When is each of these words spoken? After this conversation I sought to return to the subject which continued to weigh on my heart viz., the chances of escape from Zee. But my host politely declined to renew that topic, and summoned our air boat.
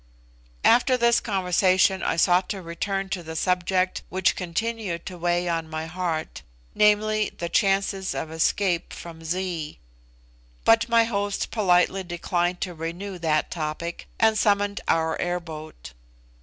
After 0.63 0.97
this 0.97 1.19
conversation 1.19 2.01
I 2.01 2.15
sought 2.15 2.49
to 2.49 2.61
return 2.63 3.07
to 3.09 3.21
the 3.21 3.35
subject 3.35 4.01
which 4.09 4.35
continued 4.35 5.05
to 5.05 5.15
weigh 5.19 5.47
on 5.47 5.69
my 5.69 5.85
heart 5.85 6.41
viz., 6.73 7.29
the 7.37 7.49
chances 7.49 8.15
of 8.15 8.31
escape 8.31 8.93
from 8.93 9.23
Zee. 9.23 9.77
But 10.65 10.89
my 10.89 11.03
host 11.03 11.51
politely 11.51 12.01
declined 12.03 12.61
to 12.61 12.73
renew 12.73 13.19
that 13.19 13.51
topic, 13.51 14.07
and 14.19 14.39
summoned 14.39 14.81
our 14.87 15.21
air 15.21 15.39
boat. 15.39 15.93